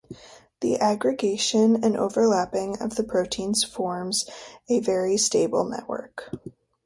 The 0.61 0.77
aggregation 0.77 1.83
and 1.83 1.95
overlapping 1.95 2.79
of 2.81 2.95
the 2.95 3.03
proteins 3.03 3.63
forms 3.63 4.27
a 4.67 4.79
very 4.79 5.15
stable 5.15 5.63
network. 5.63 6.31